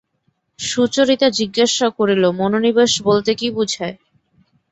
[0.59, 3.95] সুচরিতা জিজ্ঞাসা করিল, মনোনিবেশ বলতে কী বোঝায়?